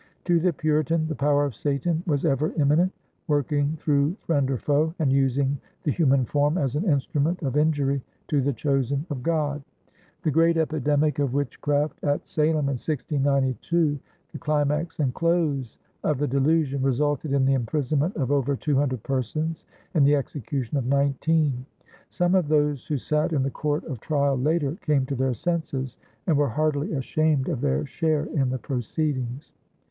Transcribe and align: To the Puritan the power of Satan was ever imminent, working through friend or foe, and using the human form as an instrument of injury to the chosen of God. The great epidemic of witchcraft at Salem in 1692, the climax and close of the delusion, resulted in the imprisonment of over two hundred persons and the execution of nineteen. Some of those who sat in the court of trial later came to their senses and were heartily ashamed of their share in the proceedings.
To 0.25 0.39
the 0.39 0.51
Puritan 0.51 1.05
the 1.07 1.13
power 1.13 1.45
of 1.45 1.53
Satan 1.53 2.01
was 2.07 2.25
ever 2.25 2.53
imminent, 2.53 2.91
working 3.27 3.75
through 3.77 4.15
friend 4.25 4.49
or 4.49 4.57
foe, 4.57 4.95
and 4.97 5.13
using 5.13 5.59
the 5.83 5.91
human 5.91 6.25
form 6.25 6.57
as 6.57 6.75
an 6.75 6.85
instrument 6.85 7.43
of 7.43 7.55
injury 7.55 8.01
to 8.27 8.41
the 8.41 8.51
chosen 8.51 9.05
of 9.11 9.21
God. 9.21 9.61
The 10.23 10.31
great 10.31 10.57
epidemic 10.57 11.19
of 11.19 11.35
witchcraft 11.35 12.03
at 12.03 12.27
Salem 12.27 12.65
in 12.67 12.77
1692, 12.81 13.99
the 14.31 14.37
climax 14.39 14.97
and 14.99 15.13
close 15.13 15.77
of 16.03 16.17
the 16.17 16.27
delusion, 16.27 16.81
resulted 16.81 17.31
in 17.31 17.45
the 17.45 17.53
imprisonment 17.53 18.15
of 18.17 18.31
over 18.31 18.55
two 18.55 18.77
hundred 18.77 19.03
persons 19.03 19.65
and 19.93 20.03
the 20.03 20.15
execution 20.15 20.77
of 20.79 20.87
nineteen. 20.87 21.63
Some 22.09 22.33
of 22.33 22.47
those 22.47 22.87
who 22.87 22.97
sat 22.97 23.33
in 23.33 23.43
the 23.43 23.51
court 23.51 23.83
of 23.85 23.99
trial 23.99 24.35
later 24.35 24.77
came 24.77 25.05
to 25.05 25.15
their 25.15 25.35
senses 25.35 25.99
and 26.25 26.37
were 26.37 26.49
heartily 26.49 26.91
ashamed 26.93 27.49
of 27.49 27.61
their 27.61 27.85
share 27.85 28.23
in 28.25 28.49
the 28.49 28.57
proceedings. 28.57 29.51